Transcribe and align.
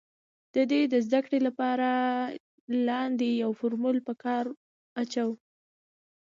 د 0.53 0.55
دې 0.71 0.81
د 0.93 0.95
زده 1.05 1.19
کړې 1.25 1.39
له 1.47 1.51
پاره 1.59 1.91
لاندې 2.87 3.29
يو 3.43 3.49
فورمول 3.59 3.97
په 4.07 4.13
کار 4.23 4.45
اچوو 5.01 5.35